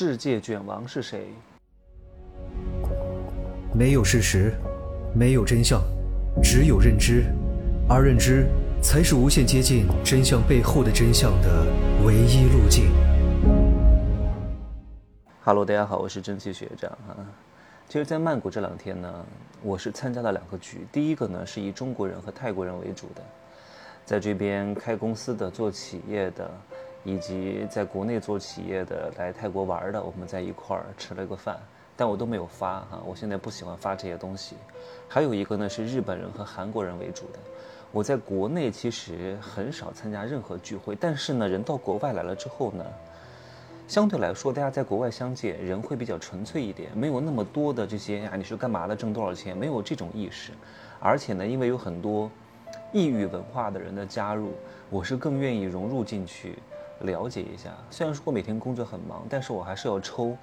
[0.00, 1.26] 世界卷王是谁？
[3.74, 4.54] 没有事实，
[5.12, 5.82] 没有真相，
[6.40, 7.24] 只有认知，
[7.88, 8.46] 而认知
[8.80, 11.66] 才是无限接近真相背后的真相的
[12.06, 12.92] 唯一路径。
[15.42, 17.18] Hello，大家好，我是蒸汽学长啊。
[17.88, 19.12] 其实，在曼谷这两天呢，
[19.64, 20.86] 我是参加了两个局。
[20.92, 23.22] 第一个呢，是以中国人和泰国人为主的，
[24.04, 26.48] 在这边开公司的、做企业的。
[27.04, 31.56] 以及在国内做企业的来泰国玩的，我们在一块儿吃了个饭，
[31.96, 34.56] 但我都没有发哈，我现在不喜欢发这些东西。
[35.08, 37.38] 还有一个呢是日本人和韩国人为主的，
[37.92, 42.84] 我在国内其实很少参加任何聚会，但是呢，人到国外来了之后呢，
[43.86, 50.52] 相对来说，大家在国外相见，人会比较纯粹一点，没有那么多的这些呀，你是干嘛的，挣多少钱，没有这种意识。
[51.00, 52.30] 而且呢，因为有很多
[52.92, 54.52] 异域文化的人的加入，
[54.90, 56.58] 我是更愿意融入进去。
[57.00, 60.36] 了解一下，虽然说我每天工作很忙，但是我还是要抽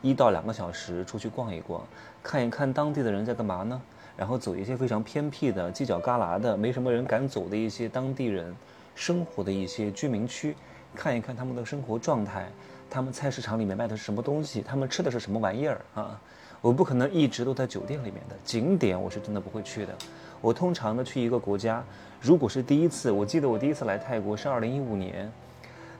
[0.00, 1.82] 一到两个小时出去逛一逛，
[2.22, 3.80] 看一看当地的人在干嘛呢？
[4.16, 8.54] 然后走一些非常偏僻的犄角旮旯的、没什么人敢走的一些当地人
[8.94, 10.56] 生活的一些居民区，
[10.94, 12.48] 看一看他们的生活状态，
[12.90, 16.20] 他们菜市场里面卖的是什么东西，他们吃的是什么玩意儿啊？
[16.60, 19.94] 我不可能一直都在酒店里面的景点，我是真的不会去的。
[20.40, 21.84] 我通常呢去一个国家，
[22.20, 25.30] 如果是第一次，我记得我第一次来泰国是二零一五年。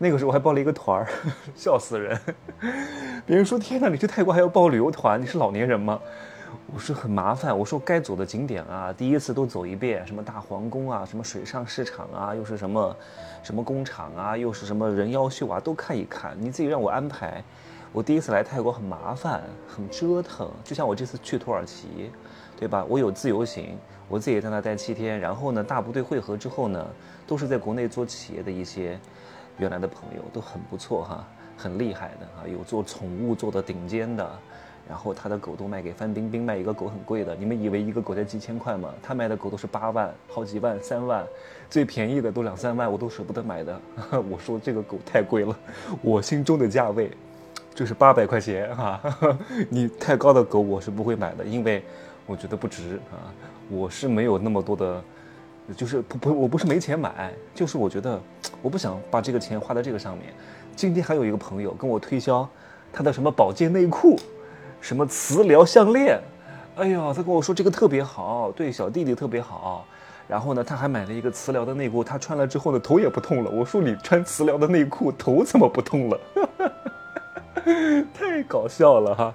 [0.00, 1.08] 那个时候我还报了一个团儿，
[1.56, 2.16] 笑死人！
[3.26, 5.20] 别人说：“天哪，你去泰国还要报旅游团？
[5.20, 6.00] 你是老年人吗？”
[6.72, 12.96] 我说：“很麻烦。”我说：“该走的景点啊，第一次都走一遍，什么大皇宫啊，什么水上市场啊，又是什么，
[13.42, 16.36] 什么工厂啊，又是什么人妖秀啊，都看一看。
[16.38, 17.42] 你自己让我安排，
[17.92, 20.48] 我第一次来泰国很麻烦，很折腾。
[20.62, 22.12] 就像我这次去土耳其，
[22.56, 22.84] 对吧？
[22.88, 23.76] 我有自由行，
[24.08, 26.86] 我自己在那待七天，然后呢，大部队汇合之后呢，
[27.26, 28.96] 都是在国内做企业的一些。
[29.58, 31.24] 原来的朋友都很不错哈，
[31.56, 34.30] 很厉害的啊，有做宠物做的顶尖的，
[34.88, 38.88] 然后他的狗都卖给范冰冰，卖一个狗很贵的，你们以为一个狗才几千块吗？
[39.02, 41.26] 他卖的狗都是八万、好几万、三万，
[41.68, 43.80] 最便宜的都两三万，我都舍不得买的。
[44.30, 45.58] 我说这个狗太贵了，
[46.02, 47.10] 我心中的价位
[47.74, 49.00] 就是八百块钱哈，
[49.68, 51.82] 你太高的狗我是不会买的，因为
[52.26, 53.26] 我觉得不值啊，
[53.68, 55.02] 我是没有那么多的。
[55.76, 58.20] 就是不不，我不是没钱买，就是我觉得
[58.62, 60.32] 我不想把这个钱花在这个上面。
[60.74, 62.48] 今天还有一个朋友跟我推销
[62.92, 64.18] 他的什么保健内裤，
[64.80, 66.20] 什么磁疗项链，
[66.76, 69.84] 哎呀，他跟我说这个特别好，对小弟弟特别好。
[70.28, 73.50] 然后呢，他还买了一个磁疗的内裤，他穿了之后呢，头也不痛了。
[73.50, 76.20] 我说你穿磁疗的内裤，头怎么不痛了？
[78.14, 79.34] 太搞笑了哈。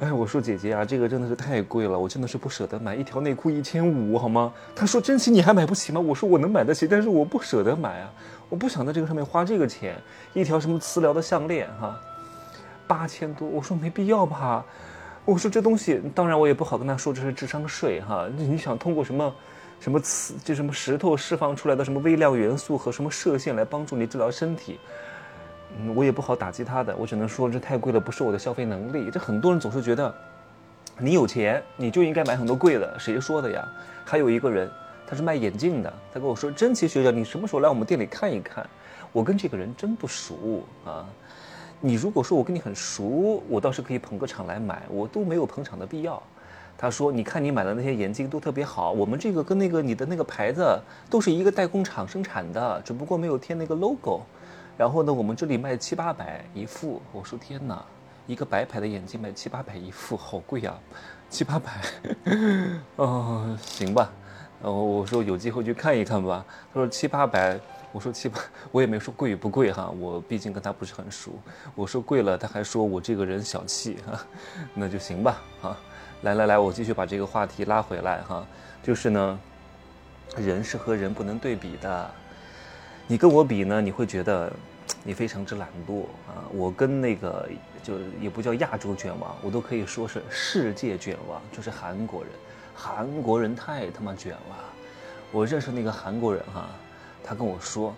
[0.00, 4.52] 哎，我说姐姐啊，这个真的是太贵了，我真的是不舍得买一条内裤一千五，好吗？
[4.76, 6.00] 她说珍惜你还买不起吗？
[6.00, 8.10] 我说我能买得起，但是我不舍得买啊，
[8.48, 9.96] 我不想在这个上面花这个钱。
[10.34, 11.98] 一条什么磁疗的项链哈，
[12.86, 14.64] 八千多，我说没必要吧。
[15.24, 18.28] 我说这东西，当然我也不好跟他说这是智商税哈。
[18.36, 19.34] 你想通过什么，
[19.80, 24.78] 什么磁，就什么石头释放出来的什么微量元素和什么射线来帮助你治疗身体？
[25.94, 29.10] 我也不好打击他的，我只能说这太贵了，不是我的消费能力。
[29.10, 30.12] 这很多人总是觉得，
[30.98, 33.66] 你有钱你就应该买很多贵的，谁说的呀？
[34.04, 34.68] 还有一个人，
[35.06, 38.66] 他是卖眼镜的，他跟我说：“真奇学长，你什么时候来我们店里看一看？”
[39.12, 41.06] 我跟这个人真不熟啊。
[41.80, 46.20] 你如果说我跟你很熟，我倒是可以捧个场来买，我都没有捧场的必要。
[46.76, 54.22] 他说：“你看你买的那些眼镜都特别好，我们这个跟那个你的那个牌子都是一个代工厂生产的，只不过没有贴那个 logo。”
[54.78, 57.02] 然后呢，我们这里卖七八百一副。
[57.12, 57.84] 我说天哪，
[58.28, 60.72] 一个白牌的眼镜卖七八百一副，好贵呀，
[61.28, 61.82] 七八百。
[62.94, 64.08] 哦，行吧，
[64.62, 66.44] 呃，我说有机会去看一看吧。
[66.72, 67.58] 他说七八百，
[67.90, 68.38] 我说七八，
[68.70, 71.32] 我也没说贵与不贵哈，我毕竟跟他不是很熟。
[71.74, 74.24] 我说贵了，他还说我这个人小气哈，
[74.74, 75.76] 那就行吧啊。
[76.22, 78.46] 来来来，我继续把这个话题拉回来哈，
[78.80, 79.38] 就是呢，
[80.36, 82.10] 人是和人不能对比的。
[83.10, 84.52] 你跟我比呢，你会觉得
[85.02, 86.44] 你非常之懒惰啊！
[86.52, 87.48] 我跟那个
[87.82, 92.30] 就也不叫亚洲卷王，我都可以说是世界卷王，就是韩国人。
[92.74, 94.56] 韩国人太他妈卷了！
[95.32, 96.68] 我认识那个韩国人哈，
[97.24, 97.94] 他跟我说，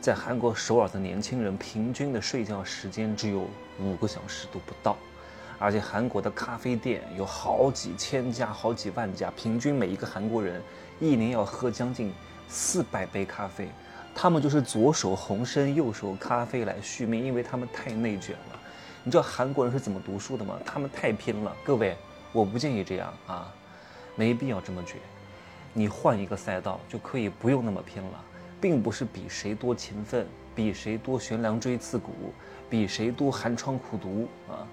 [0.00, 3.46] 在韩国首尔的年轻人平均的睡觉时间只有
[3.78, 4.96] 五个小时都不到，
[5.58, 10.62] 而且韩国的咖啡店有好几千家、好几万家，平均每一个韩国人
[11.00, 12.14] 一年要喝将近
[12.48, 13.68] 四百杯咖啡。
[14.14, 18.60] 他们就是左手红参，右手咖啡来续命，因为他们太内卷了。
[19.02, 20.58] 你知道韩国人是怎么读书的吗？
[20.64, 21.54] 他们太拼了。
[21.64, 21.96] 各位，
[22.32, 23.52] 我不建议这样啊，
[24.16, 24.96] 没必要这么卷。
[25.72, 28.24] 你换一个赛道就可以不用那么拼了。
[28.60, 32.32] 并不是比谁多勤奋，比谁多悬梁锥刺股，
[32.70, 34.64] 比谁多寒窗苦读啊，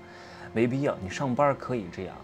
[0.53, 0.95] 没必要。
[1.03, 2.15] 你上班可以这样，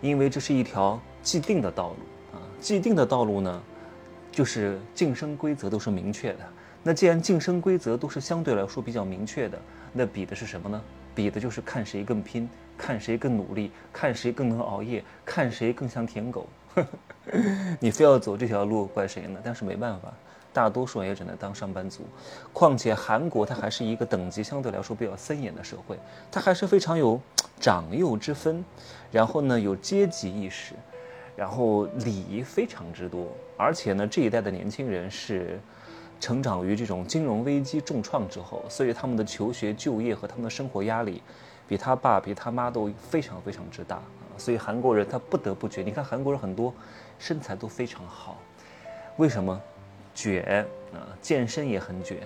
[0.00, 2.42] 因为这是一条既定的道路啊。
[2.60, 3.62] 既定的道路呢，
[4.34, 6.40] 就是晋升规则都是明确的。
[6.82, 9.58] 那既然晋升规则都是相对来说比较明确的，
[9.92, 10.82] 那比的是什么呢？
[11.14, 16.48] 比的就是看谁更拼，看谁更努力，看谁更能熬夜，看谁更像舔狗。
[17.78, 19.38] 你非要走这条路，怪谁呢？
[19.44, 20.12] 但是没办法。
[20.52, 22.02] 大多数人也只能当上班族，
[22.52, 25.98] 况且韩国它还是一个等级相对来说比较森严的社会，
[26.30, 27.20] 它还是非常有
[27.58, 28.64] 长幼之分，
[29.10, 30.74] 然后呢有阶级意识，
[31.36, 35.58] 然后礼仪非常之多，而且呢这一代的年轻人是
[36.20, 41.22] 成长于这种金融危机重创之后，所以他们的求学、就业和他们的生活压力，
[41.68, 44.00] 比他爸比他妈都非常非常之大，
[44.38, 46.72] 所以韩国人他不得不卷，你看韩国人很多
[47.18, 48.38] 身材都非常好，
[49.16, 49.60] 为什么？
[50.14, 52.18] 卷啊，健身也很卷，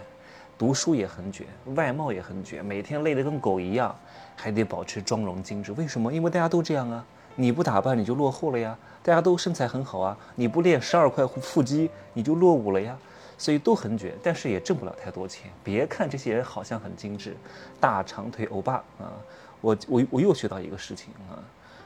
[0.58, 3.98] 读书也很卷，外貌也很卷，每天累得跟狗一样，
[4.36, 5.72] 还得保持妆容精致。
[5.72, 6.12] 为什么？
[6.12, 7.02] 因为大家都这样啊！
[7.40, 8.76] 你不打扮你就落后了呀！
[9.02, 12.98] 大家都身材很好啊，你不练十二块腹肌你就落伍了呀！
[13.38, 15.48] 所以都很卷，但是也挣不了太多钱。
[15.62, 17.36] 别看这些人好像很精致，
[17.78, 19.14] 大长腿欧巴啊！
[19.60, 21.38] 我我我又学到一个事情啊，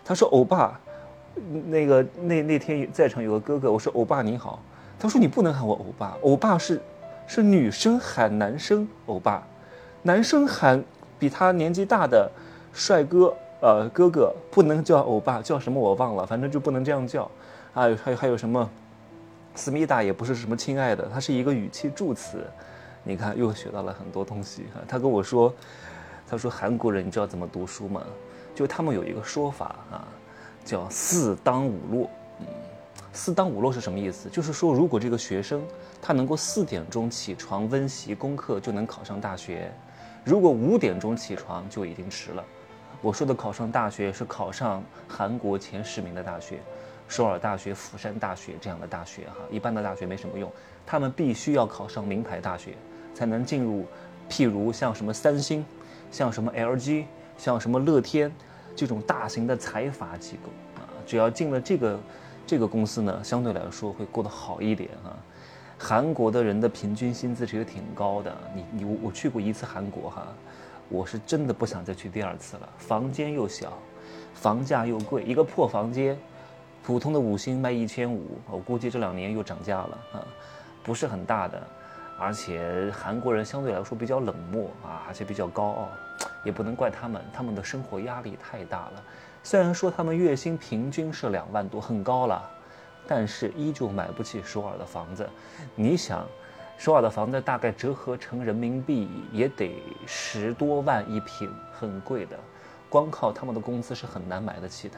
[0.03, 0.81] 他说欧巴，
[1.67, 4.61] 那个那那天在场有个哥哥，我说欧巴你好。
[4.99, 6.81] 他说：“你不能喊我欧巴，欧巴是，
[7.27, 9.45] 是女生喊男生欧巴，
[10.03, 10.81] 男生喊
[11.19, 12.31] 比他年纪大的
[12.73, 17.31] 帅哥呃哥哥不能叫欧巴，叫什么我忘了，反正就不能这样叫。
[17.75, 18.69] 啊，还有还有什么，
[19.55, 22.45] 思密达也不是什么亲爱的，它是一个语气助词。
[23.05, 24.65] 你看又学到了很多东西。
[24.89, 25.55] 他跟我说，
[26.29, 28.03] 他说韩国人你知道怎么读书吗？
[28.53, 30.09] 就他们有一个说法啊，
[30.65, 32.11] 叫四当五落。”
[32.41, 32.47] 嗯
[33.15, 34.29] 四当五落是什么意思？
[34.31, 35.63] 就是说，如果这个学生
[36.01, 39.71] 他能够四点钟起床温习功课，就能考上大学；
[40.25, 42.43] 如果五点钟起床，就已经迟了。
[43.03, 46.61] 我说的考上大学是考上韩国前十名的大学，
[47.09, 49.39] 首尔大学、釜山大学这样的大学哈。
[49.51, 50.51] 一般的大学没什么用，
[50.87, 52.75] 他们必须要考上名牌大学，
[53.13, 53.85] 才能进入，
[54.31, 55.65] 譬如像什么三星、
[56.13, 57.05] 像什么 LG、
[57.37, 58.33] 像什么乐天
[58.77, 60.51] 这种大型的财阀机构
[60.81, 60.87] 啊。
[61.05, 61.99] 只要进了这个。
[62.45, 65.15] 这个公司呢，相对来说会过得好一点啊。
[65.79, 68.37] 韩国的人的平均薪资其实挺高的。
[68.53, 70.27] 你你我我去过一次韩国哈，
[70.93, 72.69] 我是真的不想再去第二次了。
[72.77, 73.73] 房间又小，
[74.35, 76.19] 房价又贵，一个破房间，
[76.85, 80.21] 普通的五星卖一千五，我估计这两年又涨价了啊，
[80.83, 81.61] 不是很大的。
[82.19, 85.89] 而且韩国人相对来说比较冷漠啊，而且比较高傲，
[86.45, 89.03] 也不能怪他们，他们的生活压力太大了。
[89.43, 92.49] 虽然说他们月薪平均是两万多，很高了，
[93.09, 95.29] 但是依旧买不起首尔的房子。
[95.75, 96.25] 你想，
[96.79, 102.37] 首尔的房子大概折合成人民币也得十多万一平，很贵的。
[102.89, 104.97] 光靠他们的工资是很难买得起的。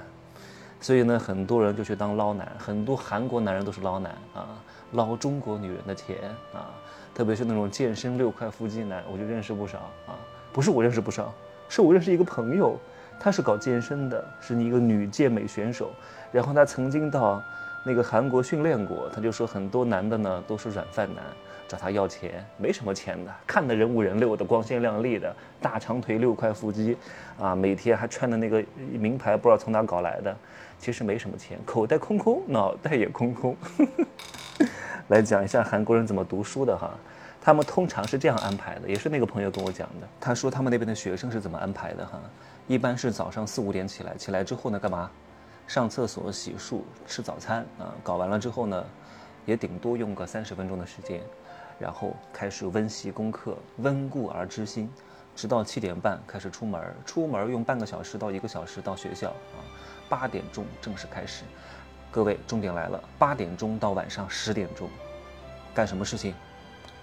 [0.81, 4.49] 所以呢，很多人就去当捞男，很多韩国男人都是捞男啊，
[4.93, 6.17] 捞中国女人的钱
[6.53, 6.71] 啊。
[7.15, 10.19] 特别是那种健身六块腹肌男，我就认识不少啊。
[10.53, 11.32] 不是我认识不少，
[11.69, 12.79] 是我认识一个朋友。
[13.21, 15.93] 他是搞健身的，是一个女健美选手。
[16.32, 17.41] 然后他曾经到
[17.85, 21.23] 那个韩国训练过，他就说很多男的呢都是软饭男，
[21.69, 26.96] 找他要钱，没什么钱的，看的人五人六的，光鲜亮丽的，大长腿六块腹肌，
[27.38, 30.37] 啊，每天还穿的那个名牌，不知道从哪搞来的，
[30.78, 33.56] 其实没什么钱，口袋空空，脑袋也空空。
[35.09, 36.90] 来讲一下韩国人怎么读书的哈，
[37.40, 42.21] 他们通常是这样安排的，也是那个朋友跟我讲的，他说他们那边的学生是怎么安排的哈。
[42.66, 45.11] 一般是早上四五点起来，起来之后呢，干嘛？
[45.66, 47.92] 上厕所、洗漱、吃早餐啊。
[48.02, 48.85] 搞完了之后呢，
[49.44, 51.21] 也顶多用个三十分钟的时间，
[51.78, 54.90] 然后开始温习功课，温故而知新，
[55.35, 56.81] 直到七点半开始出门。
[57.04, 59.61] 出门用半个小时到一个小时到学校啊。
[60.09, 61.45] 八点钟正式开始。
[62.11, 64.88] 各位，重点来了，八点钟到晚上十点钟，
[65.75, 66.35] 干什么事情？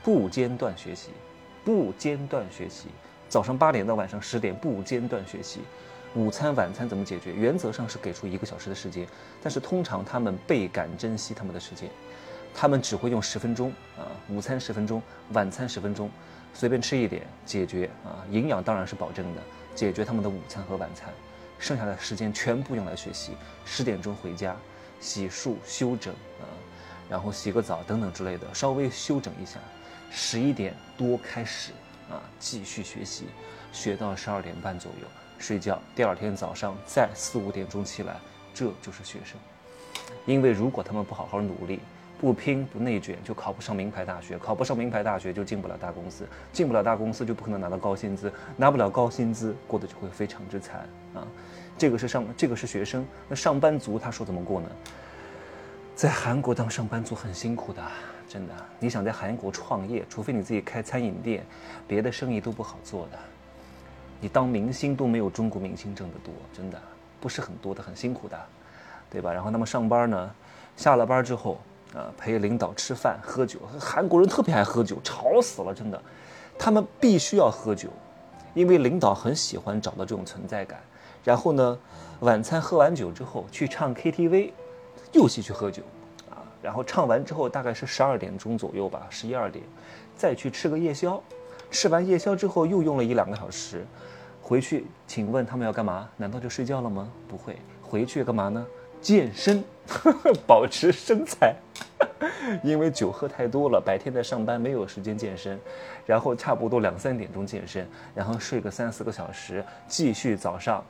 [0.04, 1.10] 不间断学习，
[1.66, 2.88] 不间断学习。
[3.28, 5.62] 早上八点到晚上十点不间断学习，
[6.16, 7.34] 午餐晚餐怎么解决？
[7.34, 9.06] 原则上是给出一个小时的时间，
[9.44, 11.90] 但是通常他们倍感珍惜他们的时间，
[12.53, 15.01] 他们只会用十分钟啊，午餐十分钟，
[15.34, 16.10] 晚餐十分钟，
[16.53, 19.41] 随便吃一点解决啊，营养当然是保证的，
[19.74, 21.13] 解决他们的午餐和晚餐，
[21.58, 23.34] 剩下的时间全部用来学习。
[23.65, 24.55] 十点钟回家，
[25.00, 26.46] 洗漱休整啊，
[27.10, 29.60] 然后洗个澡等等之类的，稍微休整一下，
[30.12, 31.72] 十一点多开始。
[32.10, 33.27] 啊，继续学习，
[33.72, 35.08] 学到十二点半左右
[35.39, 35.81] 睡觉。
[35.96, 38.20] 第二天早上再四五点钟起来，
[38.53, 39.39] 这就是学生。
[40.25, 41.79] 因为如果他们不好好努力，
[42.22, 46.24] 不拼不内卷就考不上名牌大学，考不上名牌大学就进不了大公司，
[46.54, 51.25] 进不了大公司就不可能拿到高薪资，拿不了高薪资过得就会非常之惨啊。
[51.80, 54.70] 这个是上这个是学生，那上班族他说怎么过呢？
[55.96, 57.82] 在韩国当上班族很辛苦的，
[58.30, 58.54] 真的。
[58.78, 61.44] 你想在韩国创业，除非你自己开餐饮店，
[61.88, 63.18] 别的生意都不好做的。
[64.20, 66.80] 你当明星都没有中国明星挣得多，真的
[67.20, 68.40] 不是很多的，很辛苦的，
[69.10, 69.34] 对吧？
[69.34, 70.32] 然后那么上班呢，
[70.78, 71.60] 下了班之后
[71.93, 73.60] 啊，陪领导吃饭喝酒。
[73.79, 76.01] 韩国人特别爱喝酒，吵死了，真的。
[76.57, 77.89] 他们必须要喝酒，
[78.53, 80.79] 因为领导很喜欢找到这种存在感。
[81.24, 81.77] 然后呢，
[82.21, 84.51] 晚餐喝完酒之后去唱 KTV，
[85.12, 85.83] 又继续喝酒，
[86.29, 89.63] 啊，然后唱完之后大概是十二点钟左右吧，十一二点，
[90.15, 91.21] 再去吃个夜宵。
[91.69, 93.86] 吃完夜宵之后又用了一两个小时，
[94.41, 96.10] 回去，请问他们要干嘛？
[96.17, 97.10] 难道就睡觉了吗？
[97.27, 98.65] 不会，回去干嘛呢？
[99.00, 99.63] 健身，
[100.45, 101.55] 保持身材，
[102.63, 105.60] 因为酒喝太多了，白天在上班没有时间健身，
[106.06, 110.84] 然后差不多两三点钟健身，然后睡个三四个小时，继续早上，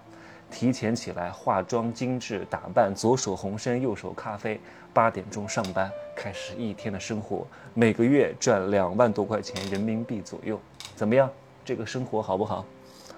[0.50, 4.60] 提前起来化妆精致打扮，左手红参右手咖啡，
[4.94, 10.60] 八点钟上班，开始一天的生活，每个月赚两万多块钱人民币左右。
[10.96, 11.30] 怎么样？
[11.64, 12.66] 这个生活好不好？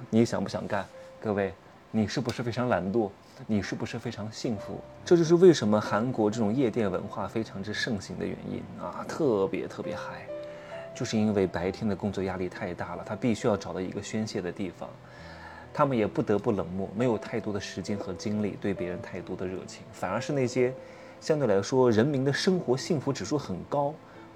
[0.10, 0.86] 你想不想干？
[1.22, 1.54] 各位，
[1.92, 3.10] 你是不是非常懒惰？
[3.48, 4.80] 你是不是非常幸福？
[5.04, 10.28] 这就是为什么韩国这种夜店文化非常之盛行的原因啊，特别特别嗨，
[10.96, 14.90] 就是因为白天的工作压力太大了，他必须要找到一个宣泄的地方，
[15.74, 20.74] 他们也不得不冷漠，没有太多的时间和精力对别人太多的热情，反而是那些
[21.20, 23.94] 相对来说人民的生活幸福指数很高。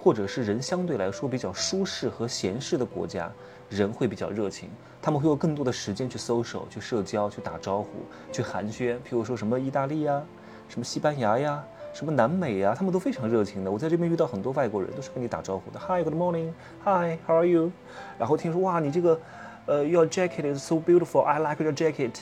[0.07, 3.29] 或者是人相对来说比较舒适和闲适的国家，
[3.67, 4.69] 人会比较热情，
[5.01, 7.89] 他们会有更多的时间去 social、去社交、去打招呼、
[8.31, 8.93] 去寒暄。
[8.99, 10.23] 譬如说什么意大利呀、
[10.69, 11.61] 什么西班牙呀、
[11.93, 13.69] 什么南美呀，他们都非常热情的。
[13.69, 15.77] 我在这边遇到很多外国人，都是跟你打招呼的。
[15.77, 17.69] Hi，Good morning，Hi，How are you？
[18.17, 19.19] 然后听说哇，你这个，
[19.65, 22.13] 呃，Your jacket is so beautiful，I like your jacket。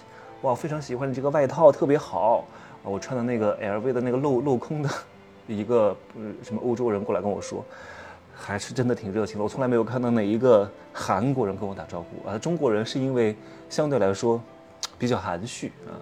[0.42, 2.46] 哇，非常喜欢你这个外套，特别好。
[2.82, 4.90] 我穿的那个 LV 的那个镂镂空的。
[5.48, 7.64] 一个呃什么欧洲人过来跟我说，
[8.34, 9.44] 还是真的挺热情的。
[9.44, 12.38] 我从来没有看到哪一个韩国人跟我打招呼啊。
[12.38, 13.36] 中国人是因为
[13.70, 14.42] 相对来说
[14.98, 15.94] 比较含蓄啊。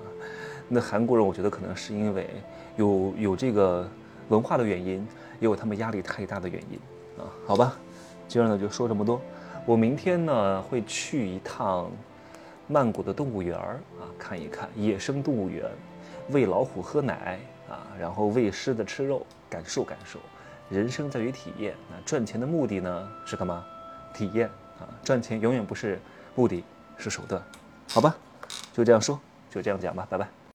[0.67, 2.29] 那韩国人我觉得可能是因为
[2.77, 3.87] 有有这个
[4.29, 5.05] 文化的原因，
[5.39, 6.79] 也有他们压力太大的原因
[7.21, 7.29] 啊。
[7.45, 7.77] 好吧，
[8.27, 9.21] 今儿呢就说这么多。
[9.65, 11.91] 我明天呢会去一趟
[12.67, 15.69] 曼谷的动物园儿啊，看一看野生动物园，
[16.31, 17.37] 喂老虎喝奶。
[17.99, 20.19] 然后喂狮子吃肉，感受感受，
[20.69, 21.75] 人生在于体验。
[21.89, 23.63] 那赚钱的目的呢是干嘛？
[24.13, 24.47] 体验
[24.79, 25.99] 啊，赚钱永远不是
[26.35, 26.63] 目的，
[26.97, 27.41] 是手段，
[27.89, 28.15] 好吧？
[28.73, 29.19] 就这样说，
[29.49, 30.27] 就这样讲吧，拜拜。